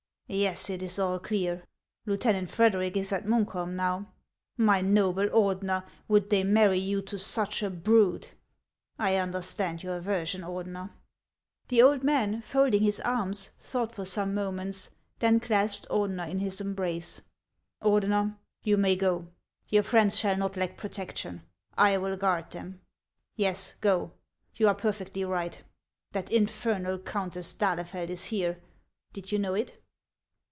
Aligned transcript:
"Yes, 0.51 0.69
it 0.69 0.81
is 0.81 0.97
all 0.97 1.19
clear. 1.19 1.65
Lieutenant 2.05 2.49
Frederic 2.49 2.95
is 2.95 3.11
at 3.11 3.25
Munkholm 3.25 3.71
now. 3.75 4.13
My 4.55 4.79
noble 4.79 5.27
Ordener, 5.27 5.83
would 6.07 6.29
they 6.29 6.45
marry 6.45 6.77
you 6.77 7.01
to 7.01 7.19
such 7.19 7.61
a 7.61 7.69
brood! 7.69 8.29
I 8.97 9.19
un 9.19 9.33
derstand 9.33 9.83
your 9.83 9.97
aversion, 9.97 10.39
Ordeiier." 10.45 10.89
The 11.67 11.81
old 11.81 12.03
man, 12.05 12.41
folding 12.41 12.81
his 12.81 13.01
arms, 13.01 13.49
thought 13.59 13.93
for 13.93 14.05
some 14.05 14.33
mo 14.33 14.53
ments, 14.53 14.91
then 15.19 15.41
clasped 15.41 15.85
Ordener 15.89 16.29
in 16.29 16.39
his 16.39 16.61
embrace." 16.61 17.19
Ordener, 17.83 18.37
you 18.63 18.77
may 18.77 18.95
go. 18.95 19.27
Your 19.67 19.83
friends 19.83 20.17
shall 20.17 20.37
not 20.37 20.55
lack 20.55 20.77
protection; 20.77 21.41
I 21.77 21.97
will 21.97 22.15
guard 22.15 22.51
them. 22.51 22.79
Yes, 23.35 23.73
go; 23.81 24.13
you 24.55 24.69
are 24.69 24.75
per 24.75 24.93
fectly 24.93 25.27
right. 25.27 25.61
That 26.13 26.31
infernal 26.31 26.99
Countess 26.99 27.53
d'Ahlefeld 27.53 28.09
is 28.09 28.23
here; 28.27 28.61
did 29.13 29.33
you 29.33 29.37
know 29.37 29.55
it 29.55 29.77